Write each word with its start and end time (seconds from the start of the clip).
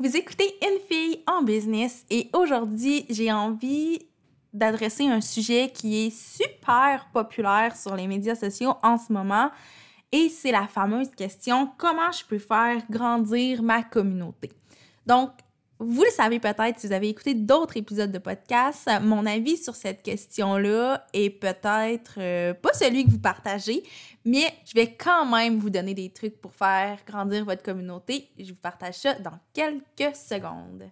Vous 0.00 0.16
écoutez 0.16 0.56
Une 0.62 0.78
fille 0.88 1.24
en 1.26 1.42
business 1.42 2.04
et 2.08 2.30
aujourd'hui, 2.32 3.04
j'ai 3.10 3.32
envie 3.32 4.06
d'adresser 4.52 5.08
un 5.08 5.20
sujet 5.20 5.72
qui 5.74 6.06
est 6.06 6.16
super 6.16 7.08
populaire 7.12 7.74
sur 7.74 7.96
les 7.96 8.06
médias 8.06 8.36
sociaux 8.36 8.74
en 8.84 8.96
ce 8.96 9.12
moment 9.12 9.50
et 10.12 10.28
c'est 10.28 10.52
la 10.52 10.68
fameuse 10.68 11.10
question 11.16 11.72
comment 11.76 12.12
je 12.12 12.24
peux 12.24 12.38
faire 12.38 12.80
grandir 12.88 13.60
ma 13.64 13.82
communauté? 13.82 14.52
Donc, 15.04 15.30
vous 15.80 16.02
le 16.02 16.10
savez 16.10 16.40
peut-être 16.40 16.78
si 16.78 16.88
vous 16.88 16.92
avez 16.92 17.08
écouté 17.08 17.34
d'autres 17.34 17.76
épisodes 17.76 18.10
de 18.10 18.18
podcast, 18.18 18.88
mon 19.00 19.24
avis 19.26 19.56
sur 19.56 19.76
cette 19.76 20.02
question-là 20.02 21.06
est 21.12 21.30
peut-être 21.30 22.14
euh, 22.18 22.52
pas 22.52 22.72
celui 22.72 23.04
que 23.04 23.10
vous 23.12 23.20
partagez, 23.20 23.84
mais 24.24 24.52
je 24.66 24.74
vais 24.74 24.94
quand 24.94 25.24
même 25.26 25.58
vous 25.58 25.70
donner 25.70 25.94
des 25.94 26.10
trucs 26.10 26.40
pour 26.40 26.52
faire 26.52 26.98
grandir 27.06 27.44
votre 27.44 27.62
communauté. 27.62 28.28
Je 28.38 28.50
vous 28.50 28.60
partage 28.60 28.94
ça 28.94 29.14
dans 29.14 29.38
quelques 29.54 30.16
secondes. 30.16 30.90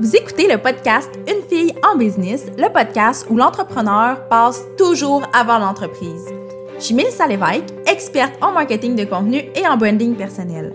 Vous 0.00 0.16
écoutez 0.16 0.50
le 0.50 0.56
podcast 0.56 1.10
Une 1.28 1.46
fille 1.46 1.74
en 1.86 1.96
business, 1.96 2.46
le 2.56 2.72
podcast 2.72 3.26
où 3.28 3.36
l'entrepreneur 3.36 4.26
passe 4.28 4.62
toujours 4.78 5.24
avant 5.34 5.58
l'entreprise. 5.58 6.32
Je 6.78 6.84
suis 6.84 6.94
Mélissa 6.94 7.26
Lévesque, 7.26 7.74
experte 7.86 8.42
en 8.42 8.52
marketing 8.52 8.96
de 8.96 9.04
contenu 9.04 9.42
et 9.54 9.68
en 9.68 9.76
branding 9.76 10.16
personnel. 10.16 10.74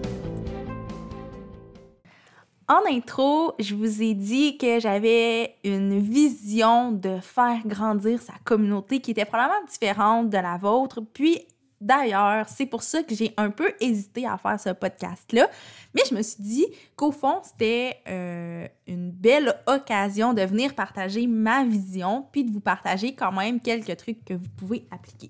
En 2.71 2.89
intro, 2.89 3.53
je 3.59 3.75
vous 3.75 4.01
ai 4.01 4.13
dit 4.13 4.57
que 4.57 4.79
j'avais 4.79 5.57
une 5.65 5.99
vision 5.99 6.93
de 6.93 7.19
faire 7.19 7.59
grandir 7.65 8.21
sa 8.21 8.31
communauté 8.45 9.01
qui 9.01 9.11
était 9.11 9.25
probablement 9.25 9.65
différente 9.69 10.29
de 10.29 10.37
la 10.37 10.55
vôtre. 10.55 11.01
Puis 11.01 11.45
d'ailleurs, 11.81 12.47
c'est 12.47 12.65
pour 12.65 12.81
ça 12.81 13.03
que 13.03 13.13
j'ai 13.13 13.33
un 13.35 13.49
peu 13.49 13.73
hésité 13.81 14.25
à 14.25 14.37
faire 14.37 14.57
ce 14.57 14.69
podcast-là. 14.69 15.49
Mais 15.93 16.03
je 16.09 16.15
me 16.15 16.21
suis 16.21 16.41
dit 16.41 16.65
qu'au 16.95 17.11
fond, 17.11 17.41
c'était 17.43 17.97
euh, 18.07 18.65
une 18.87 19.11
belle 19.11 19.53
occasion 19.67 20.33
de 20.33 20.41
venir 20.43 20.73
partager 20.73 21.27
ma 21.27 21.65
vision 21.65 22.25
puis 22.31 22.45
de 22.45 22.53
vous 22.53 22.61
partager 22.61 23.13
quand 23.13 23.33
même 23.33 23.59
quelques 23.59 23.97
trucs 23.97 24.23
que 24.23 24.35
vous 24.35 24.49
pouvez 24.57 24.87
appliquer. 24.91 25.29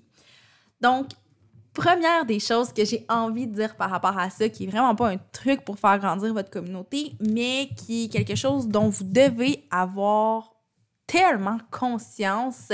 Donc, 0.80 1.08
première 1.72 2.24
des 2.26 2.40
choses 2.40 2.72
que 2.72 2.84
j'ai 2.84 3.04
envie 3.08 3.46
de 3.46 3.54
dire 3.54 3.76
par 3.76 3.90
rapport 3.90 4.18
à 4.18 4.30
ça, 4.30 4.48
qui 4.48 4.64
est 4.64 4.66
vraiment 4.66 4.94
pas 4.94 5.10
un 5.10 5.18
truc 5.32 5.64
pour 5.64 5.78
faire 5.78 5.98
grandir 5.98 6.32
votre 6.32 6.50
communauté, 6.50 7.12
mais 7.20 7.68
qui 7.76 8.04
est 8.04 8.08
quelque 8.08 8.34
chose 8.34 8.68
dont 8.68 8.88
vous 8.88 9.04
devez 9.04 9.64
avoir 9.70 10.52
tellement 11.06 11.58
conscience, 11.70 12.72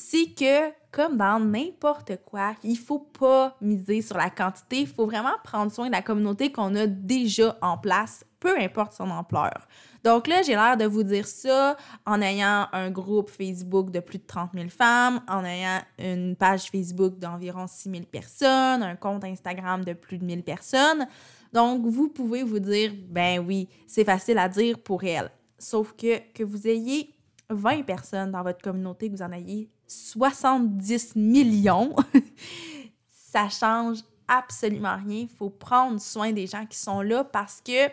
c'est 0.00 0.34
que 0.34 0.70
comme 0.90 1.18
dans 1.18 1.38
n'importe 1.38 2.12
quoi, 2.24 2.54
il 2.64 2.78
faut 2.78 2.98
pas 2.98 3.54
miser 3.60 4.00
sur 4.00 4.16
la 4.16 4.30
quantité, 4.30 4.80
il 4.80 4.86
faut 4.86 5.04
vraiment 5.04 5.34
prendre 5.44 5.70
soin 5.70 5.88
de 5.88 5.92
la 5.92 6.00
communauté 6.00 6.50
qu'on 6.50 6.74
a 6.74 6.86
déjà 6.86 7.58
en 7.60 7.76
place, 7.76 8.24
peu 8.40 8.58
importe 8.58 8.94
son 8.94 9.10
ampleur. 9.10 9.68
Donc 10.02 10.26
là, 10.26 10.40
j'ai 10.40 10.54
l'air 10.54 10.78
de 10.78 10.86
vous 10.86 11.02
dire 11.02 11.26
ça 11.26 11.76
en 12.06 12.22
ayant 12.22 12.66
un 12.72 12.90
groupe 12.90 13.28
Facebook 13.28 13.90
de 13.90 14.00
plus 14.00 14.18
de 14.18 14.26
30 14.26 14.52
000 14.54 14.70
femmes, 14.70 15.20
en 15.28 15.44
ayant 15.44 15.80
une 15.98 16.34
page 16.34 16.70
Facebook 16.70 17.18
d'environ 17.18 17.66
6 17.68 17.90
000 17.90 18.02
personnes, 18.10 18.82
un 18.82 18.96
compte 18.96 19.24
Instagram 19.24 19.84
de 19.84 19.92
plus 19.92 20.16
de 20.16 20.24
1000 20.24 20.42
personnes. 20.42 21.06
Donc, 21.52 21.84
vous 21.84 22.08
pouvez 22.08 22.42
vous 22.42 22.58
dire, 22.58 22.94
ben 23.10 23.44
oui, 23.46 23.68
c'est 23.86 24.04
facile 24.04 24.38
à 24.38 24.48
dire 24.48 24.78
pour 24.78 25.04
elle. 25.04 25.30
Sauf 25.58 25.92
que 25.92 26.32
que 26.32 26.42
vous 26.42 26.66
ayez 26.66 27.14
20 27.50 27.82
personnes 27.82 28.30
dans 28.30 28.42
votre 28.42 28.62
communauté, 28.62 29.10
que 29.10 29.16
vous 29.16 29.22
en 29.22 29.32
ayez 29.32 29.68
70 29.90 31.16
millions, 31.16 31.96
ça 33.12 33.48
change 33.48 33.98
absolument 34.28 34.96
rien. 35.04 35.22
Il 35.22 35.28
faut 35.28 35.50
prendre 35.50 36.00
soin 36.00 36.32
des 36.32 36.46
gens 36.46 36.64
qui 36.64 36.78
sont 36.78 37.02
là 37.02 37.24
parce 37.24 37.60
que 37.60 37.88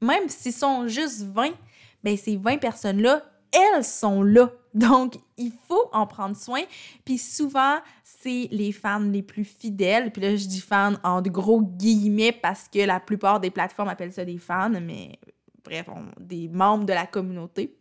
même 0.00 0.28
s'ils 0.28 0.54
sont 0.54 0.88
juste 0.88 1.22
20, 1.22 1.50
ben 2.02 2.16
ces 2.16 2.36
20 2.36 2.56
personnes-là, 2.58 3.22
elles 3.52 3.84
sont 3.84 4.22
là. 4.22 4.50
Donc, 4.72 5.16
il 5.36 5.52
faut 5.66 5.88
en 5.92 6.06
prendre 6.06 6.36
soin. 6.36 6.62
Puis 7.04 7.18
souvent, 7.18 7.76
c'est 8.04 8.48
les 8.50 8.72
fans 8.72 9.00
les 9.00 9.22
plus 9.22 9.44
fidèles. 9.44 10.12
Puis 10.12 10.22
là, 10.22 10.36
je 10.36 10.46
dis 10.46 10.60
fans 10.60 10.94
en 11.02 11.20
gros 11.20 11.60
guillemets 11.60 12.32
parce 12.32 12.68
que 12.68 12.86
la 12.86 13.00
plupart 13.00 13.40
des 13.40 13.50
plateformes 13.50 13.88
appellent 13.88 14.12
ça 14.12 14.24
des 14.24 14.38
fans, 14.38 14.70
mais 14.70 15.18
bref, 15.64 15.86
des 16.20 16.48
membres 16.48 16.84
de 16.84 16.92
la 16.92 17.06
communauté. 17.06 17.76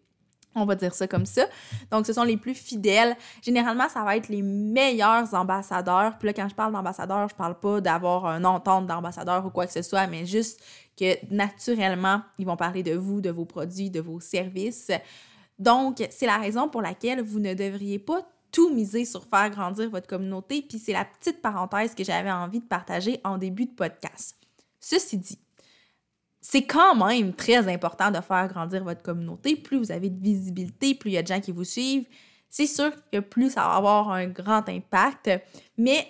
On 0.58 0.66
va 0.66 0.76
dire 0.76 0.94
ça 0.94 1.08
comme 1.08 1.26
ça. 1.26 1.46
Donc, 1.92 2.06
ce 2.06 2.14
sont 2.14 2.24
les 2.24 2.38
plus 2.38 2.56
fidèles. 2.56 3.16
Généralement, 3.42 3.88
ça 3.90 4.04
va 4.04 4.18
être 4.18 4.28
les 4.28 4.42
meilleurs 4.42 5.34
ambassadeurs. 5.34 6.18
Puis 6.18 6.28
là, 6.28 6.34
quand 6.34 6.50
je 6.50 6.56
parle 6.56 6.74
d'ambassadeurs, 6.74 7.30
je 7.30 7.36
parle 7.36 7.60
pas 7.60 7.80
d'avoir 7.80 8.26
un 8.26 8.44
entente 8.44 8.88
d'ambassadeur 8.88 9.46
ou 9.46 9.50
quoi 9.50 9.68
que 9.68 9.74
ce 9.74 9.82
soit, 9.82 10.08
mais 10.08 10.26
juste 10.26 10.60
que 11.00 11.16
naturellement, 11.32 12.22
ils 12.40 12.46
vont 12.46 12.58
parler 12.58 12.82
de 12.82 12.96
vous, 12.96 13.22
de 13.22 13.30
vos 13.30 13.46
produits, 13.46 13.90
de 13.90 14.00
vos 14.00 14.20
services. 14.20 14.92
Donc, 15.60 16.06
c'est 16.10 16.26
la 16.26 16.38
raison 16.38 16.70
pour 16.70 16.82
laquelle 16.82 17.22
vous 17.22 17.40
ne 17.40 17.54
devriez 17.54 18.00
pas 18.00 18.28
tout 18.52 18.74
miser 18.74 19.06
sur 19.06 19.24
faire 19.26 19.50
grandir 19.50 19.90
votre 19.90 20.08
communauté. 20.08 20.64
Puis 20.68 20.80
c'est 20.80 20.94
la 20.94 21.06
petite 21.06 21.42
parenthèse 21.42 21.94
que 21.94 22.04
j'avais 22.04 22.32
envie 22.32 22.60
de 22.60 22.66
partager 22.66 23.20
en 23.24 23.38
début 23.38 23.66
de 23.66 23.72
podcast. 23.72 24.36
Ceci 24.80 25.18
dit, 25.18 25.40
c'est 26.50 26.64
quand 26.64 26.96
même 26.96 27.34
très 27.34 27.68
important 27.68 28.10
de 28.10 28.22
faire 28.22 28.48
grandir 28.48 28.82
votre 28.82 29.02
communauté. 29.02 29.58
Plus 29.58 29.78
vous 29.78 29.92
avez 29.92 30.10
de 30.10 30.24
visibilité, 30.24 30.96
plus 30.96 31.10
il 31.10 31.14
y 31.16 31.18
a 31.18 31.22
de 31.22 31.28
gens 31.28 31.42
qui 31.42 31.52
vous 31.52 31.66
suivent, 31.66 32.06
c'est 32.50 32.68
sûr 32.68 32.90
que 33.12 33.20
plus 33.20 33.50
ça 33.50 33.64
va 33.64 33.74
avoir 33.74 34.12
un 34.12 34.28
grand 34.28 34.70
impact. 34.70 35.30
Mais 35.78 36.08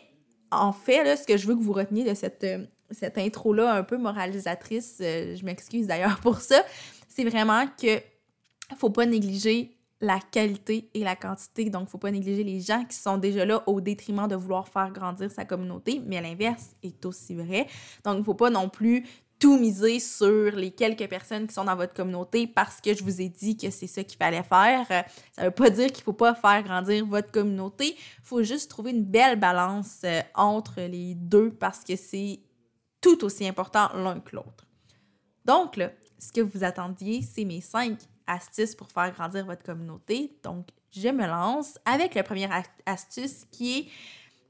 en 0.52 0.74
fait, 0.74 1.16
ce 1.16 1.26
que 1.26 1.38
je 1.38 1.48
veux 1.48 1.56
que 1.56 1.64
vous 1.64 1.74
reteniez 1.74 2.04
de 2.04 2.14
cette, 2.14 2.46
cette 2.92 3.18
intro-là 3.18 3.74
un 3.74 3.82
peu 3.82 3.98
moralisatrice, 3.98 5.00
euh, 5.02 5.36
je 5.36 5.44
m'excuse 5.44 5.88
d'ailleurs 5.88 6.20
pour 6.22 6.40
ça, 6.40 6.62
c'est 7.10 7.26
vraiment 7.26 7.66
que 7.82 8.00
faut 8.78 8.92
pas 8.92 9.08
négliger 9.08 9.76
la 10.02 10.20
qualité 10.20 10.92
et 10.94 11.04
la 11.04 11.16
quantité. 11.16 11.72
Donc, 11.72 11.90
faut 11.90 11.98
pas 11.98 12.12
négliger 12.12 12.44
les 12.44 12.60
gens 12.60 12.86
qui 12.86 12.96
sont 12.96 13.18
déjà 13.18 13.44
là 13.44 13.64
au 13.66 13.82
détriment 13.82 14.28
de 14.28 14.36
vouloir 14.36 14.68
faire 14.68 14.92
grandir 14.92 15.32
sa 15.32 15.46
communauté, 15.46 16.00
mais 16.06 16.22
l'inverse 16.22 16.76
est 16.84 17.04
aussi 17.08 17.34
vrai. 17.34 17.66
Donc, 18.04 18.18
il 18.20 18.24
faut 18.24 18.36
pas 18.36 18.52
non 18.52 18.70
plus 18.70 19.04
tout 19.40 19.58
miser 19.58 20.00
sur 20.00 20.52
les 20.56 20.72
quelques 20.72 21.08
personnes 21.08 21.48
qui 21.48 21.54
sont 21.54 21.66
dans 21.66 21.76
votre 21.76 21.94
communauté 21.94 22.48
parce 22.48 22.82
que 22.82 22.96
je 22.96 23.04
vous 23.04 23.22
ai 23.22 23.30
dit 23.30 23.56
que 23.56 23.70
c'est 23.70 23.88
ça 23.88 24.04
qu'il 24.04 24.18
fallait 24.18 24.44
faire. 24.44 24.86
Euh, 24.90 25.02
ça 25.34 25.44
veut 25.46 25.52
pas 25.52 25.70
dire 25.70 25.92
qu'il 25.92 26.04
faut 26.04 26.14
pas 26.14 26.34
faire 26.34 26.64
grandir 26.64 27.06
votre 27.06 27.32
communauté. 27.32 27.96
Il 27.96 28.24
faut 28.24 28.44
juste 28.44 28.70
trouver 28.70 28.92
une 28.92 29.04
belle 29.04 29.40
balance 29.40 30.02
euh, 30.04 30.22
entre 30.34 30.82
les 30.82 31.14
deux 31.14 31.52
parce 31.52 31.84
que 31.84 31.96
c'est 31.96 32.40
tout 33.02 33.24
aussi 33.24 33.48
important 33.48 33.90
l'un 33.94 34.20
que 34.20 34.36
l'autre. 34.36 34.66
Donc, 35.46 35.78
là, 35.78 35.92
ce 36.20 36.32
que 36.32 36.42
vous 36.42 36.64
attendiez, 36.64 37.22
c'est 37.22 37.46
mes 37.46 37.62
cinq 37.62 38.00
astuces 38.26 38.76
pour 38.76 38.90
faire 38.90 39.12
grandir 39.14 39.46
votre 39.46 39.64
communauté. 39.64 40.38
Donc, 40.44 40.68
je 40.92 41.10
me 41.10 41.26
lance 41.28 41.78
avec 41.86 42.16
la 42.16 42.24
première 42.24 42.64
astuce 42.86 43.46
qui 43.52 43.80
est 43.80 43.88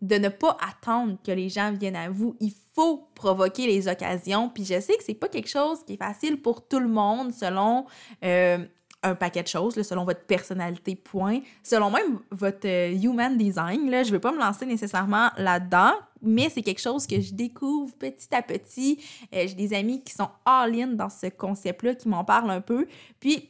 de 0.01 0.15
ne 0.15 0.29
pas 0.29 0.57
attendre 0.61 1.17
que 1.23 1.31
les 1.31 1.49
gens 1.49 1.71
viennent 1.73 1.95
à 1.95 2.09
vous. 2.09 2.35
Faut 2.77 3.09
provoquer 3.15 3.65
les 3.65 3.87
occasions. 3.87 4.49
Puis 4.49 4.63
je 4.63 4.79
sais 4.79 4.95
que 4.95 5.03
c'est 5.03 5.15
pas 5.15 5.27
quelque 5.27 5.49
chose 5.49 5.79
qui 5.83 5.93
est 5.93 5.97
facile 5.97 6.39
pour 6.39 6.67
tout 6.67 6.79
le 6.79 6.87
monde 6.87 7.33
selon 7.33 7.85
euh, 8.23 8.59
un 9.01 9.15
paquet 9.15 9.41
de 9.41 9.47
choses, 9.47 9.81
selon 9.81 10.05
votre 10.05 10.25
personnalité, 10.25 10.95
point. 10.95 11.39
Selon 11.63 11.89
même 11.89 12.19
votre 12.29 12.67
euh, 12.67 12.93
human 12.93 13.35
design. 13.35 13.89
Là, 13.89 14.03
je 14.03 14.11
veux 14.11 14.19
pas 14.19 14.31
me 14.31 14.37
lancer 14.37 14.67
nécessairement 14.67 15.31
là-dedans, 15.37 15.93
mais 16.21 16.49
c'est 16.49 16.61
quelque 16.61 16.81
chose 16.81 17.07
que 17.07 17.19
je 17.19 17.33
découvre 17.33 17.95
petit 17.95 18.29
à 18.31 18.43
petit. 18.43 18.99
Euh, 19.33 19.45
j'ai 19.47 19.55
des 19.55 19.73
amis 19.73 20.03
qui 20.03 20.13
sont 20.13 20.29
all-in 20.45 20.89
dans 20.89 21.09
ce 21.09 21.27
concept-là, 21.27 21.95
qui 21.95 22.07
m'en 22.07 22.23
parlent 22.23 22.51
un 22.51 22.61
peu. 22.61 22.87
Puis 23.19 23.49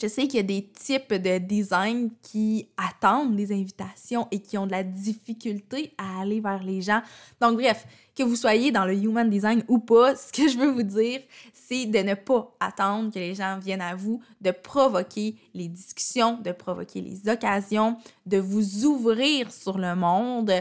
je 0.00 0.06
sais 0.06 0.26
qu'il 0.26 0.36
y 0.36 0.40
a 0.40 0.42
des 0.42 0.66
types 0.66 1.14
de 1.14 1.38
design 1.38 2.10
qui 2.22 2.68
attendent 2.76 3.36
des 3.36 3.52
invitations 3.52 4.28
et 4.30 4.40
qui 4.40 4.58
ont 4.58 4.66
de 4.66 4.72
la 4.72 4.82
difficulté 4.82 5.92
à 5.98 6.20
aller 6.20 6.40
vers 6.40 6.62
les 6.62 6.82
gens. 6.82 7.00
Donc, 7.40 7.56
bref, 7.56 7.86
que 8.14 8.22
vous 8.22 8.36
soyez 8.36 8.72
dans 8.72 8.84
le 8.84 8.94
human 8.94 9.28
design 9.28 9.62
ou 9.68 9.78
pas, 9.78 10.16
ce 10.16 10.32
que 10.32 10.48
je 10.48 10.58
veux 10.58 10.70
vous 10.70 10.82
dire, 10.82 11.20
c'est 11.52 11.86
de 11.86 11.98
ne 11.98 12.14
pas 12.14 12.54
attendre 12.60 13.12
que 13.12 13.18
les 13.18 13.34
gens 13.34 13.58
viennent 13.58 13.82
à 13.82 13.94
vous, 13.94 14.22
de 14.40 14.50
provoquer 14.50 15.36
les 15.54 15.68
discussions, 15.68 16.38
de 16.40 16.52
provoquer 16.52 17.00
les 17.00 17.28
occasions, 17.28 17.96
de 18.24 18.38
vous 18.38 18.84
ouvrir 18.84 19.52
sur 19.52 19.78
le 19.78 19.94
monde. 19.94 20.52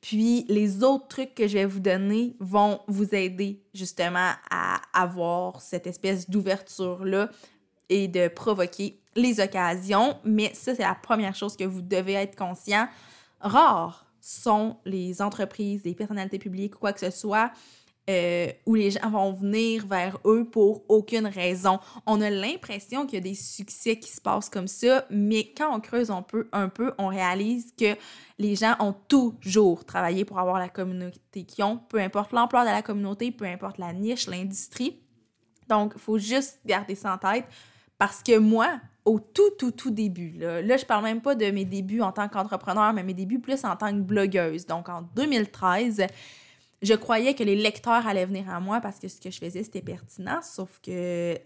Puis 0.00 0.44
les 0.48 0.82
autres 0.82 1.08
trucs 1.08 1.34
que 1.34 1.48
je 1.48 1.54
vais 1.54 1.64
vous 1.64 1.80
donner 1.80 2.36
vont 2.38 2.80
vous 2.88 3.14
aider 3.14 3.62
justement 3.72 4.32
à 4.50 4.80
avoir 4.92 5.62
cette 5.62 5.86
espèce 5.86 6.28
d'ouverture-là 6.28 7.30
et 7.88 8.08
de 8.08 8.28
provoquer 8.28 9.00
les 9.16 9.40
occasions. 9.40 10.16
Mais 10.24 10.52
ça, 10.54 10.74
c'est 10.74 10.82
la 10.82 10.94
première 10.94 11.34
chose 11.34 11.56
que 11.56 11.64
vous 11.64 11.82
devez 11.82 12.14
être 12.14 12.36
conscient. 12.36 12.88
Rare 13.40 14.06
sont 14.20 14.76
les 14.84 15.20
entreprises, 15.20 15.82
les 15.84 15.94
personnalités 15.94 16.38
publiques, 16.38 16.74
quoi 16.74 16.92
que 16.92 17.00
ce 17.00 17.10
soit, 17.10 17.52
euh, 18.08 18.48
où 18.66 18.74
les 18.74 18.90
gens 18.90 19.10
vont 19.10 19.32
venir 19.32 19.86
vers 19.86 20.18
eux 20.26 20.44
pour 20.44 20.84
aucune 20.88 21.26
raison. 21.26 21.78
On 22.06 22.20
a 22.20 22.30
l'impression 22.30 23.06
qu'il 23.06 23.14
y 23.14 23.16
a 23.18 23.20
des 23.20 23.34
succès 23.34 23.98
qui 23.98 24.10
se 24.10 24.20
passent 24.20 24.50
comme 24.50 24.68
ça, 24.68 25.06
mais 25.10 25.52
quand 25.56 25.74
on 25.74 25.80
creuse 25.80 26.10
un 26.10 26.22
peu, 26.22 26.92
on 26.98 27.06
réalise 27.06 27.72
que 27.78 27.96
les 28.38 28.56
gens 28.56 28.76
ont 28.80 28.94
toujours 29.08 29.84
travaillé 29.84 30.24
pour 30.24 30.38
avoir 30.38 30.58
la 30.58 30.68
communauté 30.68 31.44
qu'ils 31.44 31.64
ont, 31.64 31.78
peu 31.88 31.98
importe 31.98 32.32
l'ampleur 32.32 32.64
de 32.64 32.70
la 32.70 32.82
communauté, 32.82 33.30
peu 33.30 33.46
importe 33.46 33.78
la 33.78 33.92
niche, 33.92 34.26
l'industrie. 34.26 35.00
Donc, 35.68 35.92
il 35.96 36.00
faut 36.00 36.18
juste 36.18 36.60
garder 36.66 36.94
ça 36.94 37.14
en 37.14 37.18
tête 37.18 37.46
parce 37.98 38.22
que 38.22 38.38
moi, 38.38 38.80
au 39.04 39.18
tout, 39.20 39.50
tout, 39.58 39.70
tout 39.70 39.90
début, 39.90 40.32
là, 40.38 40.62
là 40.62 40.76
je 40.76 40.84
parle 40.84 41.04
même 41.04 41.20
pas 41.20 41.34
de 41.34 41.50
mes 41.50 41.64
débuts 41.64 42.00
en 42.00 42.12
tant 42.12 42.28
qu'entrepreneur, 42.28 42.92
mais 42.92 43.02
mes 43.02 43.14
débuts 43.14 43.40
plus 43.40 43.64
en 43.64 43.76
tant 43.76 43.90
que 43.90 44.00
blogueuse. 44.00 44.66
Donc, 44.66 44.88
en 44.88 45.02
2013, 45.14 46.06
je 46.82 46.94
croyais 46.94 47.34
que 47.34 47.42
les 47.42 47.56
lecteurs 47.56 48.06
allaient 48.06 48.26
venir 48.26 48.48
à 48.50 48.60
moi 48.60 48.80
parce 48.80 48.98
que 48.98 49.08
ce 49.08 49.20
que 49.20 49.30
je 49.30 49.38
faisais, 49.38 49.62
c'était 49.62 49.82
pertinent, 49.82 50.40
sauf 50.42 50.80
que 50.82 51.38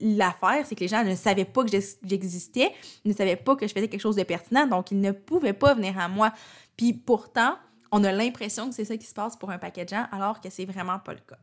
l'affaire, 0.00 0.64
c'est 0.66 0.74
que 0.74 0.80
les 0.80 0.88
gens 0.88 1.04
ne 1.04 1.14
savaient 1.14 1.44
pas 1.44 1.64
que 1.64 1.70
j'existais, 2.02 2.72
ne 3.04 3.12
savaient 3.12 3.36
pas 3.36 3.56
que 3.56 3.66
je 3.66 3.72
faisais 3.72 3.88
quelque 3.88 4.00
chose 4.00 4.16
de 4.16 4.22
pertinent, 4.22 4.66
donc 4.66 4.90
ils 4.90 5.00
ne 5.00 5.12
pouvaient 5.12 5.52
pas 5.52 5.74
venir 5.74 5.98
à 5.98 6.08
moi. 6.08 6.32
Puis 6.76 6.92
pourtant, 6.92 7.56
on 7.92 8.04
a 8.04 8.12
l'impression 8.12 8.68
que 8.68 8.74
c'est 8.74 8.84
ça 8.84 8.96
qui 8.96 9.06
se 9.06 9.14
passe 9.14 9.36
pour 9.36 9.50
un 9.50 9.58
paquet 9.58 9.84
de 9.84 9.90
gens, 9.90 10.06
alors 10.12 10.40
que 10.40 10.50
c'est 10.50 10.64
vraiment 10.64 10.98
pas 10.98 11.12
le 11.12 11.20
cas. 11.20 11.38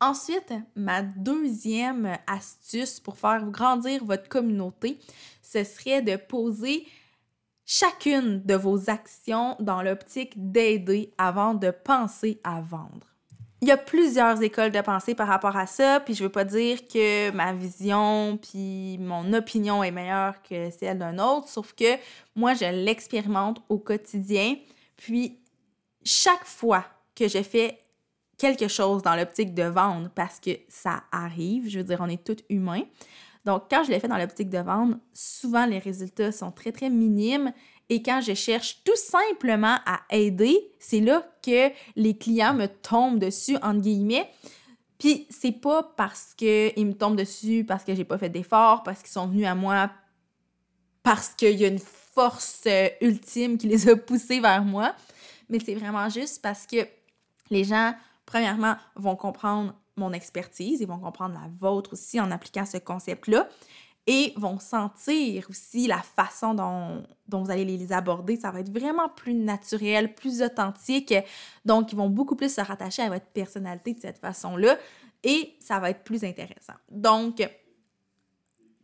Ensuite, 0.00 0.52
ma 0.74 1.02
deuxième 1.02 2.18
astuce 2.26 3.00
pour 3.00 3.16
faire 3.16 3.46
grandir 3.46 4.04
votre 4.04 4.28
communauté, 4.28 4.98
ce 5.42 5.64
serait 5.64 6.02
de 6.02 6.16
poser 6.16 6.86
chacune 7.64 8.42
de 8.44 8.54
vos 8.54 8.90
actions 8.90 9.56
dans 9.58 9.82
l'optique 9.82 10.34
d'aider 10.36 11.12
avant 11.16 11.54
de 11.54 11.70
penser 11.70 12.40
à 12.44 12.60
vendre. 12.60 13.06
Il 13.62 13.68
y 13.68 13.72
a 13.72 13.78
plusieurs 13.78 14.42
écoles 14.42 14.70
de 14.70 14.80
pensée 14.82 15.14
par 15.14 15.28
rapport 15.28 15.56
à 15.56 15.66
ça, 15.66 16.00
puis 16.00 16.14
je 16.14 16.22
veux 16.22 16.30
pas 16.30 16.44
dire 16.44 16.86
que 16.86 17.30
ma 17.30 17.54
vision 17.54 18.36
puis 18.36 18.98
mon 18.98 19.32
opinion 19.32 19.82
est 19.82 19.90
meilleure 19.90 20.42
que 20.42 20.70
celle 20.70 20.98
d'un 20.98 21.18
autre, 21.18 21.48
sauf 21.48 21.72
que 21.72 21.96
moi 22.34 22.52
je 22.52 22.66
l'expérimente 22.66 23.62
au 23.70 23.78
quotidien, 23.78 24.56
puis 24.98 25.40
chaque 26.04 26.44
fois 26.44 26.84
que 27.14 27.28
je 27.28 27.42
fais 27.42 27.85
quelque 28.38 28.68
chose 28.68 29.02
dans 29.02 29.16
l'optique 29.16 29.54
de 29.54 29.64
vendre 29.64 30.10
parce 30.14 30.40
que 30.40 30.50
ça 30.68 31.04
arrive, 31.12 31.68
je 31.68 31.78
veux 31.78 31.84
dire 31.84 31.98
on 32.00 32.08
est 32.08 32.22
tous 32.22 32.42
humains, 32.50 32.84
donc, 33.46 33.70
quand 33.70 33.84
je 33.84 33.92
l'ai 33.92 34.00
fait 34.00 34.08
dans 34.08 34.18
l'optique 34.18 34.50
de 34.50 34.58
vendre, 34.58 34.96
souvent 35.14 35.66
les 35.66 35.78
résultats 35.78 36.32
sont 36.32 36.50
très, 36.50 36.72
très 36.72 36.90
minimes. 36.90 37.52
Et 37.88 38.02
quand 38.02 38.20
je 38.20 38.34
cherche 38.34 38.82
tout 38.84 38.96
simplement 38.96 39.76
à 39.86 40.00
aider, 40.10 40.72
c'est 40.80 40.98
là 40.98 41.24
que 41.44 41.70
les 41.94 42.18
clients 42.18 42.54
me 42.54 42.66
tombent 42.66 43.20
dessus, 43.20 43.56
entre 43.62 43.82
guillemets. 43.82 44.28
Puis, 44.98 45.28
c'est 45.30 45.52
pas 45.52 45.84
parce 45.96 46.34
qu'ils 46.34 46.86
me 46.86 46.92
tombent 46.92 47.16
dessus, 47.16 47.64
parce 47.64 47.84
que 47.84 47.94
j'ai 47.94 48.04
pas 48.04 48.18
fait 48.18 48.30
d'efforts, 48.30 48.82
parce 48.82 48.98
qu'ils 49.00 49.12
sont 49.12 49.28
venus 49.28 49.46
à 49.46 49.54
moi, 49.54 49.92
parce 51.04 51.28
qu'il 51.28 51.56
y 51.56 51.64
a 51.64 51.68
une 51.68 51.78
force 51.78 52.62
euh, 52.66 52.88
ultime 53.00 53.58
qui 53.58 53.68
les 53.68 53.88
a 53.88 53.94
poussés 53.94 54.40
vers 54.40 54.64
moi, 54.64 54.92
mais 55.48 55.60
c'est 55.60 55.76
vraiment 55.76 56.08
juste 56.08 56.42
parce 56.42 56.66
que 56.66 56.78
les 57.50 57.62
gens, 57.62 57.94
premièrement, 58.26 58.76
vont 58.96 59.16
comprendre 59.16 59.74
mon 59.96 60.12
expertise, 60.12 60.80
ils 60.80 60.86
vont 60.86 60.98
comprendre 60.98 61.34
la 61.34 61.48
vôtre 61.58 61.94
aussi 61.94 62.20
en 62.20 62.30
appliquant 62.30 62.66
ce 62.66 62.76
concept-là 62.76 63.48
et 64.06 64.32
vont 64.36 64.58
sentir 64.58 65.46
aussi 65.50 65.86
la 65.88 65.98
façon 65.98 66.54
dont, 66.54 67.02
vous 67.28 67.50
allez 67.50 67.64
les 67.64 67.92
aborder. 67.92 68.36
Ça 68.36 68.50
va 68.50 68.60
être 68.60 68.72
vraiment 68.72 69.08
plus 69.08 69.34
naturel, 69.34 70.14
plus 70.14 70.42
authentique. 70.42 71.14
Donc, 71.64 71.92
ils 71.92 71.96
vont 71.96 72.08
beaucoup 72.08 72.36
plus 72.36 72.54
se 72.54 72.60
rattacher 72.60 73.02
à 73.02 73.08
votre 73.08 73.26
personnalité 73.26 73.94
de 73.94 74.00
cette 74.00 74.18
façon-là 74.18 74.76
et 75.24 75.56
ça 75.58 75.80
va 75.80 75.90
être 75.90 76.04
plus 76.04 76.22
intéressant. 76.22 76.74
Donc, 76.90 77.42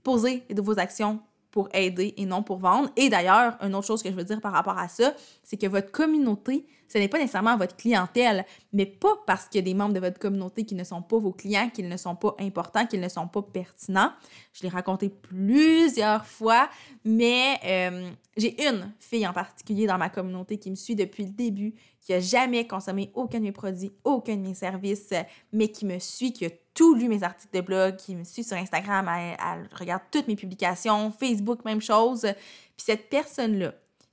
posez 0.03 0.45
de 0.51 0.61
vos 0.61 0.79
actions 0.81 1.21
pour 1.53 1.69
aider 1.73 2.15
et 2.17 2.27
non 2.27 2.43
pour 2.43 2.59
vendre. 2.59 2.91
Et 2.97 3.09
d'ailleurs, 3.09 3.57
une 3.61 3.75
autre 3.77 3.87
chose 3.87 4.03
que 4.03 4.11
je 4.11 4.17
veux 4.17 4.25
dire 4.25 4.41
par 4.41 4.53
rapport 4.53 4.79
à 4.79 4.89
ça, 4.89 5.15
c'est 5.45 5.57
que 5.57 5.67
votre 5.67 5.93
communauté, 5.93 6.67
ce 6.93 6.99
n'est 6.99 7.09
pas 7.09 7.19
nécessairement 7.19 7.57
votre 7.57 7.75
clientèle, 7.75 8.45
mais 8.75 8.85
pas 8.85 9.15
parce 9.27 9.47
qu'il 9.47 9.61
y 9.61 9.63
a 9.63 9.65
des 9.65 9.73
membres 9.73 9.95
de 9.95 10.01
votre 10.01 10.19
communauté 10.19 10.65
qui 10.65 10.75
ne 10.75 10.85
sont 10.85 11.01
pas 11.01 11.19
vos 11.19 11.33
clients, 11.33 11.71
qu'ils 11.71 11.89
ne 11.89 11.97
sont 11.97 12.17
pas 12.17 12.37
importants, 12.39 12.87
qu'ils 12.87 13.01
ne 13.01 13.09
sont 13.09 13.29
pas 13.29 13.41
pertinents. 13.41 14.13
Je 14.53 14.63
l'ai 14.63 14.69
raconté 14.69 15.09
plusieurs 15.09 16.27
fois, 16.27 16.69
mais 17.05 17.59
euh, 17.65 18.11
j'ai 18.37 18.63
une 18.69 18.93
fille 19.01 19.27
en 19.27 19.33
particulier 19.33 19.87
dans 19.87 19.97
ma 19.97 20.11
communauté 20.11 20.59
qui 20.59 20.71
me 20.71 20.75
suit 20.75 20.95
depuis 20.95 21.25
le 21.25 21.31
début, 21.31 21.75
qui 22.03 22.13
a 22.13 22.21
jamais 22.21 22.67
consommé 22.67 23.11
aucun 23.15 23.39
de 23.39 23.45
mes 23.45 23.53
produits, 23.53 23.93
aucun 24.05 24.37
de 24.37 24.43
mes 24.43 24.55
services, 24.55 25.15
mais 25.51 25.69
qui 25.69 25.87
me 25.87 25.99
suit, 25.99 26.35
qui 26.35 26.45
a 26.45 26.51
tout 26.75 26.95
lu 26.95 27.09
mes 27.09 27.23
articles 27.23 27.57
de 27.57 27.63
blog, 27.63 27.97
qui 27.97 28.15
me 28.15 28.25
suit 28.25 28.45
sur 28.45 28.57
Instagram, 28.59 29.09
elle, 29.09 29.69
regarde 29.79 30.03
toutes 30.11 30.29
mes 30.29 30.37
publications, 30.37 31.11
Facebook, 31.11 31.65
même 31.65 31.81
chose. 31.81 32.23
Puis 32.23 32.85
cette 32.85 33.09
personne-là, 33.09 33.73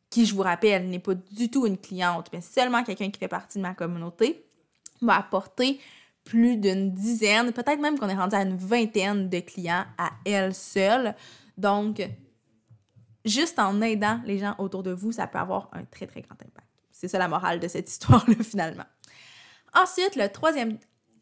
qui 0.09 0.25
je 0.25 0.33
vous 0.33 0.41
rappelle 0.41 0.89
n'est 0.89 0.99
pas 0.99 1.13
du 1.13 1.49
tout 1.49 1.67
une 1.67 1.77
cliente, 1.77 2.29
mais 2.33 2.41
seulement 2.41 2.83
quelqu'un 2.83 3.09
qui 3.09 3.19
fait 3.19 3.27
partie 3.27 3.57
de 3.57 3.63
ma 3.63 3.73
communauté, 3.73 4.45
m'a 5.01 5.17
apporté 5.17 5.79
plus 6.23 6.57
d'une 6.57 6.93
dizaine, 6.93 7.51
peut-être 7.51 7.79
même 7.79 7.97
qu'on 7.97 8.09
est 8.09 8.15
rendu 8.15 8.35
à 8.35 8.41
une 8.41 8.57
vingtaine 8.57 9.29
de 9.29 9.39
clients 9.39 9.85
à 9.97 10.11
elle 10.25 10.53
seule. 10.53 11.15
Donc, 11.57 12.01
juste 13.25 13.59
en 13.59 13.81
aidant 13.81 14.19
les 14.25 14.37
gens 14.37 14.55
autour 14.57 14.83
de 14.83 14.91
vous, 14.91 15.11
ça 15.11 15.27
peut 15.27 15.39
avoir 15.39 15.69
un 15.73 15.85
très, 15.85 16.07
très 16.07 16.21
grand 16.21 16.35
impact. 16.35 16.67
C'est 16.91 17.07
ça 17.07 17.17
la 17.17 17.27
morale 17.27 17.59
de 17.59 17.67
cette 17.67 17.89
histoire-là, 17.91 18.35
finalement. 18.43 18.85
Ensuite, 19.73 20.15
le 20.15 20.27
troisième 20.29 20.77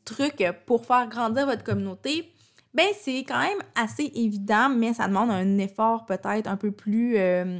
truc 0.05 0.43
pour 0.65 0.85
faire 0.85 1.07
grandir 1.07 1.45
votre 1.45 1.63
communauté, 1.63 2.31
ben 2.73 2.87
c'est 2.99 3.19
quand 3.19 3.39
même 3.39 3.59
assez 3.75 4.11
évident, 4.15 4.69
mais 4.69 4.93
ça 4.93 5.07
demande 5.07 5.31
un 5.31 5.57
effort 5.57 6.05
peut-être 6.05 6.47
un 6.47 6.57
peu 6.57 6.71
plus 6.71 7.17
euh, 7.17 7.59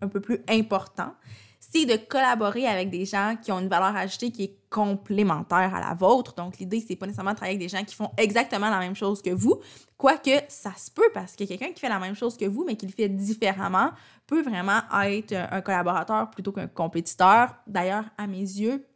un 0.00 0.08
peu 0.08 0.20
plus 0.20 0.40
important. 0.48 1.12
C'est 1.58 1.84
de 1.84 1.96
collaborer 1.96 2.66
avec 2.66 2.90
des 2.90 3.04
gens 3.04 3.36
qui 3.42 3.50
ont 3.50 3.58
une 3.58 3.68
valeur 3.68 3.96
ajoutée 3.96 4.30
qui 4.30 4.44
est 4.44 4.56
complémentaire 4.70 5.74
à 5.74 5.80
la 5.80 5.94
vôtre. 5.94 6.34
Donc, 6.34 6.58
l'idée, 6.58 6.84
c'est 6.86 6.96
pas 6.96 7.06
nécessairement 7.06 7.32
de 7.32 7.36
travailler 7.36 7.56
avec 7.56 7.68
des 7.68 7.76
gens 7.76 7.84
qui 7.84 7.94
font 7.94 8.10
exactement 8.16 8.70
la 8.70 8.78
même 8.78 8.94
chose 8.94 9.20
que 9.20 9.30
vous, 9.30 9.60
quoique 9.96 10.30
ça 10.48 10.72
se 10.76 10.90
peut 10.90 11.10
parce 11.12 11.34
que 11.34 11.44
quelqu'un 11.44 11.72
qui 11.72 11.80
fait 11.80 11.88
la 11.88 11.98
même 11.98 12.14
chose 12.14 12.36
que 12.36 12.44
vous, 12.44 12.64
mais 12.64 12.76
qui 12.76 12.86
le 12.86 12.92
fait 12.92 13.08
différemment, 13.08 13.90
peut 14.26 14.42
vraiment 14.42 14.80
être 15.04 15.32
un 15.32 15.60
collaborateur 15.60 16.30
plutôt 16.30 16.52
qu'un 16.52 16.68
compétiteur. 16.68 17.54
D'ailleurs, 17.66 18.04
à 18.16 18.26
mes 18.26 18.38
yeux, 18.38 18.86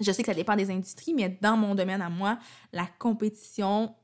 je 0.00 0.12
sais 0.12 0.22
que 0.22 0.26
ça 0.30 0.34
dépend 0.34 0.56
des 0.56 0.70
industries, 0.70 1.14
mais 1.14 1.38
dans 1.40 1.56
mon 1.56 1.74
domaine 1.74 2.02
à 2.02 2.08
moi, 2.08 2.38
la 2.72 2.86
compétition, 2.98 3.94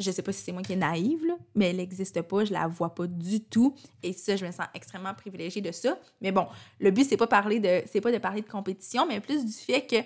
je 0.00 0.10
sais 0.10 0.22
pas 0.22 0.32
si 0.32 0.42
c'est 0.42 0.52
moi 0.52 0.62
qui 0.62 0.72
est 0.72 0.76
naïve, 0.76 1.24
mais 1.54 1.70
elle 1.70 1.76
n'existe 1.76 2.20
pas, 2.22 2.44
je 2.44 2.52
la 2.52 2.66
vois 2.66 2.94
pas 2.94 3.06
du 3.06 3.40
tout. 3.40 3.74
Et 4.02 4.12
ça, 4.12 4.36
je 4.36 4.44
me 4.44 4.50
sens 4.50 4.66
extrêmement 4.74 5.14
privilégiée 5.14 5.62
de 5.62 5.72
ça. 5.72 5.98
Mais 6.20 6.32
bon, 6.32 6.46
le 6.78 6.90
but, 6.90 7.04
c'est 7.08 7.16
pas 7.16 7.26
parler 7.26 7.60
de 7.60 7.82
c'est 7.86 8.00
pas 8.00 8.12
de 8.12 8.18
parler 8.18 8.42
de 8.42 8.48
compétition, 8.48 9.06
mais 9.06 9.20
plus 9.20 9.44
du 9.44 9.52
fait 9.52 9.86
que 9.86 9.96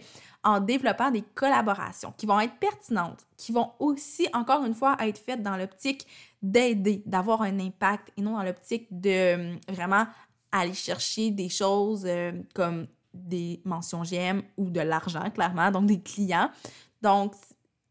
en 0.45 0.61
développant 0.61 1.11
des 1.11 1.23
collaborations 1.23 2.13
qui 2.17 2.27
vont 2.27 2.39
être 2.39 2.59
pertinentes, 2.59 3.27
qui 3.37 3.51
vont 3.53 3.71
aussi, 3.79 4.29
encore 4.35 4.65
une 4.65 4.75
fois, 4.75 4.97
être 5.01 5.19
faites 5.19 5.43
dans 5.43 5.57
l'optique 5.57 6.07
d'aider, 6.43 7.03
d'avoir 7.07 7.43
un 7.43 7.59
impact 7.59 8.13
et 8.17 8.21
non 8.21 8.37
dans 8.37 8.43
l'optique 8.43 8.87
de 8.91 9.11
euh, 9.11 9.55
vraiment 9.71 10.07
aller 10.53 10.75
chercher 10.75 11.31
des 11.31 11.49
choses 11.49 12.05
euh, 12.07 12.33
comme 12.55 12.87
des 13.15 13.63
mentions 13.65 14.03
GM 14.03 14.43
ou 14.57 14.69
de 14.69 14.81
l'argent, 14.81 15.31
clairement, 15.31 15.71
donc 15.71 15.87
des 15.87 16.01
clients. 16.01 16.51
Donc, 17.01 17.35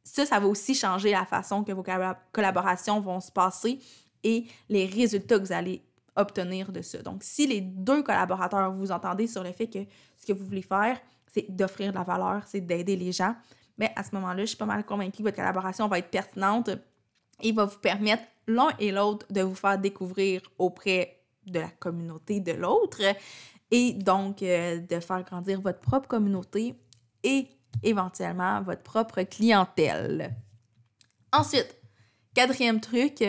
ça, 0.04 0.26
ça 0.26 0.40
va 0.40 0.48
aussi 0.48 0.76
changer 0.76 1.12
la 1.12 1.26
façon 1.26 1.64
que 1.64 1.72
vos 1.72 1.84
collaborations 2.32 3.00
vont 3.00 3.20
se 3.20 3.32
passer 3.32 3.80
et 4.24 4.46
les 4.70 4.86
résultats 4.86 5.40
que 5.40 5.46
vous 5.46 5.54
allez 5.54 5.82
obtenir 6.16 6.72
de 6.72 6.82
ça. 6.82 7.00
Donc, 7.02 7.24
si 7.24 7.48
les 7.48 7.62
deux 7.62 8.04
collaborateurs 8.04 8.72
vous 8.72 8.92
entendez 8.92 9.28
sur 9.28 9.44
le 9.44 9.52
fait 9.52 9.68
que 9.68 9.80
ce 10.18 10.26
que 10.26 10.34
vous 10.34 10.46
voulez 10.46 10.62
faire, 10.62 11.00
c'est 11.34 11.50
d'offrir 11.50 11.92
de 11.92 11.98
la 11.98 12.04
valeur, 12.04 12.44
c'est 12.46 12.62
d'aider 12.62 12.96
les 12.96 13.12
gens, 13.12 13.36
mais 13.78 13.92
à 13.96 14.04
ce 14.04 14.14
moment-là, 14.14 14.42
je 14.42 14.50
suis 14.50 14.58
pas 14.58 14.66
mal 14.66 14.86
convaincue 14.86 15.18
que 15.18 15.24
votre 15.24 15.38
collaboration 15.38 15.88
va 15.88 16.00
être 16.00 16.10
pertinente 16.10 16.70
et 17.42 17.52
va 17.52 17.66
vous 17.66 17.80
permettre 17.80 18.24
l'un 18.48 18.70
et 18.78 18.92
l'autre 18.92 19.26
de 19.32 19.42
vous 19.42 19.56
faire 19.56 19.80
découvrir 19.80 20.42
auprès 20.60 21.20
de 21.46 21.60
la 21.60 21.70
communauté 21.70 22.40
de 22.40 22.52
l'autre 22.52 23.02
et 23.72 23.94
donc 23.94 24.44
euh, 24.44 24.80
de 24.80 25.00
faire 25.00 25.24
grandir 25.24 25.60
votre 25.62 25.80
propre 25.80 26.08
communauté 26.08 26.76
et 27.24 27.48
éventuellement 27.82 28.62
votre 28.62 28.84
propre 28.84 29.24
clientèle. 29.24 30.36
Ensuite, 31.32 31.76
quatrième 32.34 32.80
truc 32.80 33.24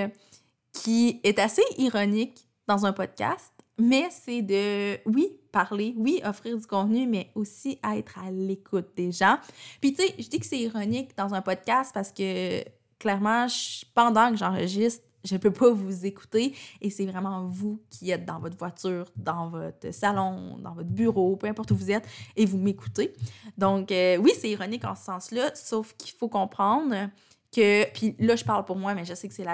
qui 0.72 1.20
est 1.22 1.38
assez 1.38 1.62
ironique 1.78 2.46
dans 2.66 2.84
un 2.84 2.92
podcast, 2.92 3.52
mais 3.78 4.08
c'est 4.10 4.42
de, 4.42 4.98
oui, 5.08 5.40
parler, 5.52 5.94
oui, 5.96 6.20
offrir 6.24 6.56
du 6.56 6.66
contenu, 6.66 7.06
mais 7.06 7.30
aussi 7.34 7.78
être 7.96 8.18
à 8.18 8.30
l'écoute 8.30 8.88
des 8.96 9.12
gens. 9.12 9.38
Puis, 9.80 9.94
tu 9.94 10.02
sais, 10.02 10.14
je 10.18 10.28
dis 10.28 10.38
que 10.38 10.46
c'est 10.46 10.58
ironique 10.58 11.16
dans 11.16 11.34
un 11.34 11.42
podcast 11.42 11.92
parce 11.94 12.12
que, 12.12 12.62
clairement, 13.04 13.46
pendant 13.94 14.30
que 14.30 14.38
j'enregistre, 14.38 15.04
je 15.24 15.34
ne 15.34 15.38
peux 15.38 15.50
pas 15.50 15.70
vous 15.70 16.06
écouter 16.06 16.56
et 16.80 16.88
c'est 16.88 17.04
vraiment 17.04 17.44
vous 17.44 17.82
qui 17.90 18.10
êtes 18.10 18.24
dans 18.24 18.38
votre 18.38 18.56
voiture, 18.56 19.04
dans 19.14 19.50
votre 19.50 19.92
salon, 19.92 20.56
dans 20.56 20.72
votre 20.72 20.88
bureau, 20.88 21.36
peu 21.36 21.46
importe 21.46 21.70
où 21.72 21.76
vous 21.76 21.90
êtes 21.90 22.08
et 22.34 22.46
vous 22.46 22.56
m'écoutez. 22.56 23.12
Donc 23.58 23.92
euh, 23.92 24.16
oui, 24.16 24.32
c'est 24.38 24.48
ironique 24.48 24.86
en 24.86 24.94
ce 24.94 25.04
sens-là, 25.04 25.54
sauf 25.54 25.94
qu'il 25.98 26.12
faut 26.16 26.30
comprendre 26.30 27.10
que, 27.52 27.92
puis 27.92 28.16
là 28.20 28.36
je 28.36 28.44
parle 28.44 28.64
pour 28.64 28.76
moi, 28.76 28.94
mais 28.94 29.04
je 29.04 29.12
sais 29.12 29.28
que 29.28 29.34
c'est 29.34 29.46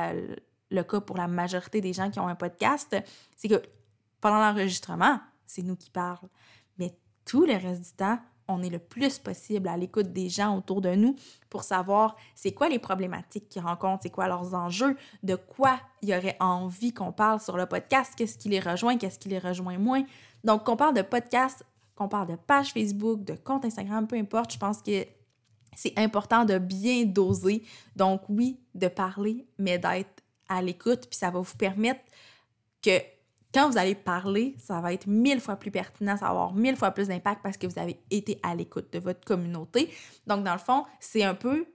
le 0.71 0.83
cas 0.85 1.00
pour 1.00 1.16
la 1.16 1.26
majorité 1.26 1.80
des 1.80 1.92
gens 1.92 2.09
qui 2.09 2.21
ont 2.21 2.28
un 2.28 2.37
podcast, 2.37 2.97
c'est 3.35 3.49
que 3.49 3.61
pendant 4.21 4.38
l'enregistrement, 4.38 5.19
c'est 5.45 5.62
nous 5.62 5.75
qui 5.75 5.90
parlons. 5.90 6.30
Mais 6.78 6.95
tout 7.25 7.45
le 7.47 7.54
reste 7.54 7.83
du 7.83 7.92
temps, 7.97 8.21
on 8.50 8.62
est 8.62 8.71
le 8.71 8.78
plus 8.78 9.19
possible 9.19 9.69
à 9.69 9.76
l'écoute 9.76 10.12
des 10.12 10.28
gens 10.28 10.57
autour 10.57 10.80
de 10.80 10.95
nous 10.95 11.16
pour 11.49 11.62
savoir 11.64 12.16
c'est 12.35 12.52
quoi 12.52 12.69
les 12.69 12.78
problématiques 12.78 13.49
qu'ils 13.49 13.62
rencontrent, 13.62 14.02
c'est 14.02 14.11
quoi 14.11 14.28
leurs 14.28 14.54
enjeux, 14.54 14.97
de 15.23 15.35
quoi 15.35 15.78
il 16.02 16.11
y 16.11 16.16
aurait 16.16 16.37
envie 16.40 16.92
qu'on 16.92 17.12
parle 17.12 17.40
sur 17.40 17.57
le 17.57 17.66
podcast, 17.66 18.14
qu'est-ce 18.16 18.38
qui 18.38 18.49
les 18.49 18.61
rejoint, 18.61 18.97
qu'est-ce 18.97 19.19
qui 19.19 19.28
les 19.28 19.38
rejoint 19.38 19.78
moins. 19.78 20.04
Donc, 20.45 20.64
qu'on 20.64 20.76
parle 20.76 20.95
de 20.95 21.02
podcast, 21.02 21.64
qu'on 21.95 22.09
parle 22.09 22.28
de 22.28 22.37
page 22.37 22.73
Facebook, 22.73 23.25
de 23.25 23.35
compte 23.35 23.64
Instagram, 23.64 24.07
peu 24.07 24.16
importe, 24.16 24.52
je 24.52 24.59
pense 24.59 24.80
que 24.80 25.04
c'est 25.76 25.99
important 25.99 26.45
de 26.45 26.59
bien 26.59 27.04
doser. 27.04 27.62
Donc, 27.97 28.23
oui, 28.28 28.61
de 28.75 28.88
parler, 28.88 29.47
mais 29.59 29.78
d'être 29.78 30.23
à 30.49 30.62
l'écoute, 30.62 31.07
puis 31.09 31.19
ça 31.19 31.30
va 31.30 31.40
vous 31.40 31.57
permettre 31.57 32.00
que 32.83 32.99
quand 33.52 33.69
vous 33.69 33.78
allez 33.78 33.95
parler, 33.95 34.54
ça 34.59 34.80
va 34.80 34.92
être 34.92 35.07
mille 35.07 35.40
fois 35.40 35.57
plus 35.57 35.71
pertinent, 35.71 36.16
ça 36.16 36.26
va 36.26 36.30
avoir 36.30 36.54
mille 36.54 36.76
fois 36.76 36.92
plus 36.92 37.09
d'impact 37.09 37.42
parce 37.42 37.57
que 37.57 37.66
vous 37.66 37.78
avez 37.78 38.00
été 38.11 38.38
à 38.42 38.54
l'écoute 38.54 38.92
de 38.92 38.99
votre 38.99 39.25
communauté. 39.25 39.90
Donc, 40.26 40.45
dans 40.45 40.52
le 40.52 40.59
fond, 40.59 40.85
c'est 41.00 41.25
un 41.25 41.35
peu 41.35 41.66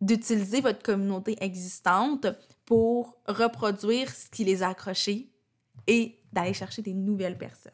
d'utiliser 0.00 0.60
votre 0.60 0.82
communauté 0.82 1.36
existante 1.40 2.26
pour 2.66 3.16
reproduire 3.26 4.10
ce 4.10 4.28
qui 4.28 4.44
les 4.44 4.62
a 4.62 4.68
accrochés 4.68 5.30
et 5.86 6.20
d'aller 6.32 6.52
chercher 6.52 6.82
des 6.82 6.94
nouvelles 6.94 7.38
personnes. 7.38 7.72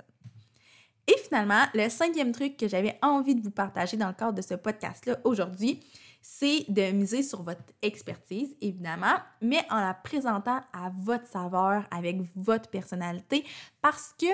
Et 1.08 1.16
finalement, 1.18 1.64
le 1.74 1.88
cinquième 1.88 2.30
truc 2.30 2.56
que 2.56 2.68
j'avais 2.68 2.96
envie 3.02 3.34
de 3.34 3.42
vous 3.42 3.50
partager 3.50 3.96
dans 3.96 4.08
le 4.08 4.14
cadre 4.14 4.34
de 4.34 4.42
ce 4.42 4.54
podcast-là 4.54 5.18
aujourd'hui, 5.24 5.80
c'est 6.20 6.64
de 6.68 6.90
miser 6.92 7.22
sur 7.22 7.42
votre 7.42 7.62
expertise, 7.82 8.54
évidemment, 8.60 9.16
mais 9.40 9.64
en 9.70 9.80
la 9.80 9.94
présentant 9.94 10.60
à 10.72 10.90
votre 10.98 11.26
saveur, 11.26 11.84
avec 11.90 12.18
votre 12.36 12.68
personnalité, 12.68 13.44
parce 13.80 14.14
que 14.18 14.26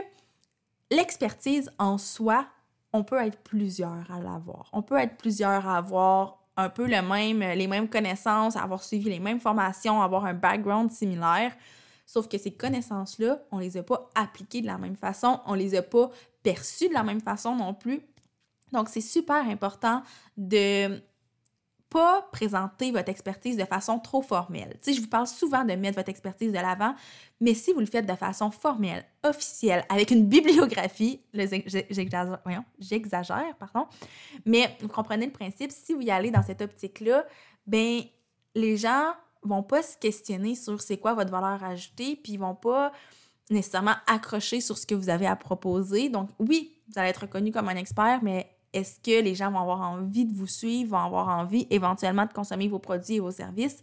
l'expertise 0.90 1.70
en 1.78 1.98
soi, 1.98 2.46
on 2.92 3.04
peut 3.04 3.20
être 3.24 3.38
plusieurs 3.38 4.10
à 4.10 4.20
l'avoir. 4.20 4.68
On 4.72 4.82
peut 4.82 4.96
être 4.96 5.16
plusieurs 5.16 5.66
à 5.68 5.78
avoir 5.78 6.38
un 6.56 6.70
peu 6.70 6.86
le 6.86 7.02
même, 7.02 7.40
les 7.40 7.66
mêmes 7.66 7.88
connaissances, 7.88 8.56
avoir 8.56 8.82
suivi 8.82 9.10
les 9.10 9.20
mêmes 9.20 9.40
formations, 9.40 10.00
avoir 10.00 10.24
un 10.24 10.34
background 10.34 10.90
similaire. 10.90 11.54
Sauf 12.06 12.28
que 12.28 12.38
ces 12.38 12.52
connaissances-là, 12.52 13.40
on 13.50 13.58
les 13.58 13.76
a 13.76 13.82
pas 13.82 14.08
appliquées 14.14 14.62
de 14.62 14.66
la 14.66 14.78
même 14.78 14.96
façon, 14.96 15.40
on 15.44 15.54
les 15.54 15.74
a 15.74 15.82
pas 15.82 16.08
perçues 16.42 16.88
de 16.88 16.94
la 16.94 17.02
même 17.02 17.20
façon 17.20 17.54
non 17.54 17.74
plus. 17.74 18.00
Donc, 18.72 18.88
c'est 18.88 19.00
super 19.00 19.48
important 19.48 20.02
de 20.36 21.00
pas 21.88 22.28
présenter 22.32 22.90
votre 22.90 23.08
expertise 23.08 23.56
de 23.56 23.64
façon 23.64 23.98
trop 23.98 24.22
formelle. 24.22 24.78
Je 24.86 25.00
vous 25.00 25.06
parle 25.06 25.26
souvent 25.26 25.64
de 25.64 25.74
mettre 25.74 25.96
votre 25.96 26.08
expertise 26.08 26.50
de 26.50 26.58
l'avant, 26.58 26.94
mais 27.40 27.54
si 27.54 27.72
vous 27.72 27.80
le 27.80 27.86
faites 27.86 28.06
de 28.06 28.14
façon 28.14 28.50
formelle, 28.50 29.04
officielle, 29.22 29.84
avec 29.88 30.10
une 30.10 30.26
bibliographie, 30.26 31.20
j'exagère, 31.32 33.56
pardon, 33.58 33.86
mais 34.44 34.76
vous 34.80 34.88
comprenez 34.88 35.26
le 35.26 35.32
principe, 35.32 35.70
si 35.70 35.94
vous 35.94 36.02
y 36.02 36.10
allez 36.10 36.30
dans 36.30 36.42
cette 36.42 36.62
optique-là, 36.62 37.24
ben 37.66 38.00
les 38.54 38.76
gens 38.76 39.12
vont 39.42 39.62
pas 39.62 39.82
se 39.82 39.96
questionner 39.96 40.54
sur 40.54 40.80
c'est 40.80 40.96
quoi 40.96 41.14
votre 41.14 41.30
valeur 41.30 41.62
ajoutée, 41.62 42.16
puis 42.16 42.32
ils 42.32 42.40
vont 42.40 42.54
pas 42.54 42.90
nécessairement 43.48 43.94
accrocher 44.08 44.60
sur 44.60 44.76
ce 44.76 44.86
que 44.86 44.94
vous 44.94 45.08
avez 45.08 45.26
à 45.26 45.36
proposer. 45.36 46.08
Donc 46.08 46.30
oui, 46.40 46.72
vous 46.88 46.98
allez 46.98 47.10
être 47.10 47.22
reconnu 47.22 47.52
comme 47.52 47.68
un 47.68 47.76
expert, 47.76 48.20
mais 48.22 48.55
est-ce 48.76 49.00
que 49.00 49.22
les 49.22 49.34
gens 49.34 49.50
vont 49.50 49.60
avoir 49.60 49.80
envie 49.80 50.26
de 50.26 50.34
vous 50.34 50.46
suivre, 50.46 50.90
vont 50.90 51.04
avoir 51.04 51.28
envie 51.28 51.66
éventuellement 51.70 52.26
de 52.26 52.32
consommer 52.32 52.68
vos 52.68 52.78
produits 52.78 53.16
et 53.16 53.20
vos 53.20 53.30
services? 53.30 53.82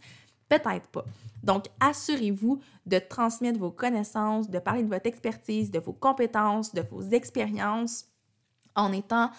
Peut-être 0.49 0.87
pas. 0.89 1.03
Donc, 1.41 1.65
assurez-vous 1.79 2.59
de 2.85 2.99
transmettre 2.99 3.57
vos 3.59 3.71
connaissances, 3.71 4.51
de 4.51 4.59
parler 4.59 4.83
de 4.83 4.89
votre 4.89 5.07
expertise, 5.07 5.71
de 5.71 5.79
vos 5.79 5.93
compétences, 5.93 6.73
de 6.73 6.81
vos 6.81 7.01
expériences 7.01 8.05
en 8.75 8.93
étant 8.93 9.31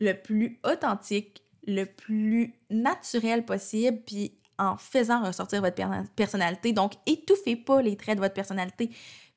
le 0.00 0.14
plus 0.14 0.58
authentique, 0.64 1.42
le 1.66 1.84
plus 1.84 2.54
naturel 2.70 3.44
possible, 3.44 4.00
puis 4.06 4.38
en 4.58 4.78
faisant 4.78 5.22
ressortir 5.22 5.60
votre 5.60 5.82
personnalité. 6.16 6.72
Donc, 6.72 6.94
étouffez 7.04 7.56
pas 7.56 7.82
les 7.82 7.96
traits 7.96 8.16
de 8.16 8.22
votre 8.22 8.34
personnalité, 8.34 8.90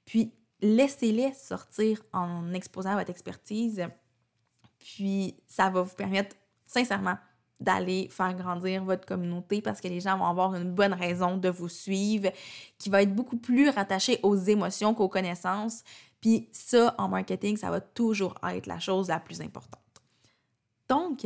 puis 0.06 0.32
laissez-les 0.62 1.34
sortir 1.34 2.02
en 2.14 2.54
exposant 2.54 2.96
votre 2.96 3.10
expertise 3.10 3.86
puis, 4.80 5.36
ça 5.48 5.70
va 5.70 5.82
vous 5.82 5.96
permettre, 5.96 6.36
sincèrement, 6.66 7.18
d'aller 7.60 8.08
faire 8.12 8.36
grandir 8.36 8.84
votre 8.84 9.06
communauté 9.06 9.62
parce 9.62 9.82
que 9.82 9.88
les 9.88 10.00
gens 10.00 10.18
vont 10.18 10.28
avoir 10.28 10.54
une 10.54 10.72
bonne 10.72 10.94
raison 10.94 11.38
de 11.38 11.50
vous 11.50 11.70
suivre, 11.70 12.30
qui 12.78 12.90
va 12.90 13.02
être 13.02 13.16
beaucoup 13.16 13.38
plus 13.38 13.70
rattaché 13.70 14.20
aux 14.24 14.36
émotions 14.36 14.94
qu'aux 14.94 15.10
connaissances. 15.10 15.84
Puis 16.22 16.50
ça, 16.52 16.94
en 16.98 17.08
marketing, 17.08 17.58
ça 17.58 17.72
va 17.72 17.82
toujours 17.82 18.36
être 18.52 18.68
la 18.68 18.80
chose 18.80 19.08
la 19.08 19.20
plus 19.20 19.42
importante. 19.42 19.82
Donc, 20.88 21.26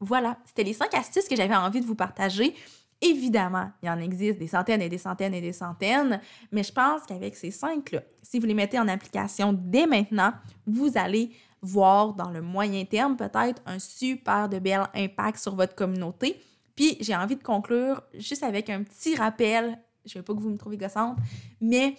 voilà, 0.00 0.38
c'était 0.46 0.64
les 0.64 0.72
cinq 0.72 0.94
astuces 0.94 1.28
que 1.28 1.36
j'avais 1.36 1.54
envie 1.54 1.80
de 1.80 1.86
vous 1.86 1.94
partager. 1.94 2.54
Évidemment, 3.02 3.70
il 3.82 3.90
en 3.90 3.98
existe 3.98 4.38
des 4.38 4.46
centaines 4.46 4.80
et 4.80 4.88
des 4.88 4.98
centaines 4.98 5.34
et 5.34 5.42
des 5.42 5.52
centaines, 5.52 6.20
mais 6.50 6.62
je 6.62 6.72
pense 6.72 7.02
qu'avec 7.02 7.36
ces 7.36 7.50
cinq-là, 7.50 8.02
si 8.22 8.38
vous 8.38 8.46
les 8.46 8.54
mettez 8.54 8.78
en 8.78 8.88
application 8.88 9.52
dès 9.52 9.86
maintenant, 9.86 10.32
vous 10.66 10.90
allez 10.96 11.32
voir 11.62 12.14
dans 12.14 12.30
le 12.30 12.42
moyen 12.42 12.84
terme 12.84 13.16
peut-être 13.16 13.62
un 13.66 13.78
super 13.78 14.48
de 14.48 14.58
bel 14.58 14.82
impact 14.94 15.38
sur 15.38 15.54
votre 15.54 15.74
communauté. 15.74 16.40
Puis 16.74 16.96
j'ai 17.00 17.16
envie 17.16 17.36
de 17.36 17.42
conclure 17.42 18.02
juste 18.14 18.42
avec 18.42 18.70
un 18.70 18.82
petit 18.82 19.16
rappel, 19.16 19.78
je 20.04 20.16
ne 20.16 20.20
veux 20.20 20.24
pas 20.24 20.34
que 20.34 20.40
vous 20.40 20.50
me 20.50 20.58
trouviez 20.58 20.78
gossante, 20.78 21.16
mais 21.60 21.96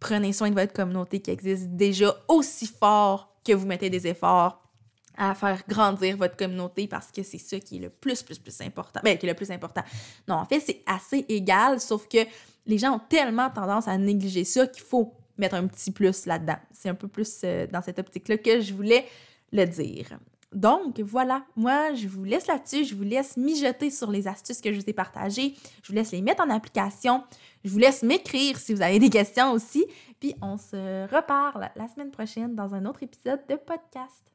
prenez 0.00 0.32
soin 0.32 0.50
de 0.50 0.54
votre 0.54 0.72
communauté 0.72 1.20
qui 1.20 1.30
existe 1.30 1.68
déjà 1.68 2.14
aussi 2.28 2.66
fort 2.66 3.36
que 3.44 3.52
vous 3.52 3.66
mettez 3.66 3.90
des 3.90 4.06
efforts 4.06 4.62
à 5.16 5.34
faire 5.34 5.62
grandir 5.68 6.16
votre 6.16 6.36
communauté 6.36 6.88
parce 6.88 7.10
que 7.12 7.22
c'est 7.22 7.38
ça 7.38 7.60
qui 7.60 7.76
est 7.76 7.80
le 7.80 7.90
plus, 7.90 8.22
plus, 8.22 8.38
plus 8.38 8.60
important. 8.62 9.00
Ben, 9.04 9.18
qui 9.18 9.26
est 9.26 9.28
le 9.28 9.36
plus 9.36 9.50
important. 9.50 9.82
Non, 10.26 10.36
en 10.36 10.44
fait, 10.46 10.60
c'est 10.60 10.82
assez 10.86 11.24
égal, 11.28 11.80
sauf 11.80 12.08
que 12.08 12.18
les 12.66 12.78
gens 12.78 12.96
ont 12.96 13.00
tellement 13.08 13.50
tendance 13.50 13.88
à 13.88 13.98
négliger 13.98 14.44
ça 14.44 14.66
qu'il 14.66 14.82
faut 14.82 15.14
mettre 15.38 15.54
un 15.54 15.66
petit 15.66 15.90
plus 15.90 16.26
là-dedans. 16.26 16.58
C'est 16.72 16.88
un 16.88 16.94
peu 16.94 17.08
plus 17.08 17.40
euh, 17.44 17.66
dans 17.66 17.82
cette 17.82 17.98
optique-là 17.98 18.38
que 18.38 18.60
je 18.60 18.74
voulais 18.74 19.06
le 19.52 19.64
dire. 19.64 20.18
Donc 20.52 21.00
voilà, 21.00 21.44
moi 21.56 21.94
je 21.94 22.06
vous 22.08 22.24
laisse 22.24 22.46
là-dessus, 22.46 22.84
je 22.84 22.94
vous 22.94 23.04
laisse 23.04 23.36
mijoter 23.38 23.90
sur 23.90 24.10
les 24.10 24.28
astuces 24.28 24.60
que 24.60 24.70
je 24.70 24.80
vous 24.80 24.88
ai 24.88 24.92
partagées, 24.92 25.54
je 25.82 25.88
vous 25.88 25.94
laisse 25.94 26.12
les 26.12 26.20
mettre 26.20 26.42
en 26.42 26.50
application, 26.50 27.24
je 27.64 27.70
vous 27.70 27.78
laisse 27.78 28.02
m'écrire 28.02 28.58
si 28.58 28.74
vous 28.74 28.82
avez 28.82 28.98
des 28.98 29.08
questions 29.08 29.52
aussi, 29.52 29.86
puis 30.20 30.34
on 30.42 30.58
se 30.58 31.04
reparle 31.14 31.70
la 31.74 31.88
semaine 31.88 32.10
prochaine 32.10 32.54
dans 32.54 32.74
un 32.74 32.84
autre 32.84 33.02
épisode 33.02 33.40
de 33.48 33.56
podcast. 33.56 34.31